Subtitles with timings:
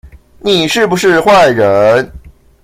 [0.39, 2.11] 你是不是壞人